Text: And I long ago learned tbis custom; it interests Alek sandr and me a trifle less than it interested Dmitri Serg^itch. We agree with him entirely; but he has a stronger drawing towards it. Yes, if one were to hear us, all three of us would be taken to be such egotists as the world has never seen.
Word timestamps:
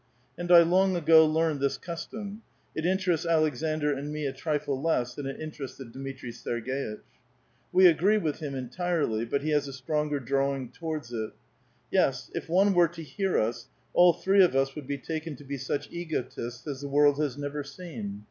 And 0.35 0.51
I 0.51 0.63
long 0.63 0.95
ago 0.95 1.27
learned 1.27 1.59
tbis 1.59 1.79
custom; 1.79 2.41
it 2.73 2.87
interests 2.87 3.23
Alek 3.23 3.51
sandr 3.51 3.95
and 3.95 4.11
me 4.11 4.25
a 4.25 4.33
trifle 4.33 4.81
less 4.81 5.13
than 5.13 5.27
it 5.27 5.39
interested 5.39 5.91
Dmitri 5.91 6.31
Serg^itch. 6.31 7.01
We 7.71 7.85
agree 7.85 8.17
with 8.17 8.39
him 8.39 8.55
entirely; 8.55 9.25
but 9.25 9.43
he 9.43 9.51
has 9.51 9.67
a 9.67 9.73
stronger 9.73 10.19
drawing 10.19 10.71
towards 10.71 11.13
it. 11.13 11.33
Yes, 11.91 12.31
if 12.33 12.49
one 12.49 12.73
were 12.73 12.87
to 12.87 13.03
hear 13.03 13.37
us, 13.37 13.67
all 13.93 14.13
three 14.13 14.43
of 14.43 14.55
us 14.55 14.73
would 14.73 14.87
be 14.87 14.97
taken 14.97 15.35
to 15.35 15.43
be 15.43 15.57
such 15.59 15.87
egotists 15.91 16.65
as 16.65 16.81
the 16.81 16.89
world 16.89 17.21
has 17.21 17.37
never 17.37 17.63
seen. 17.63 18.19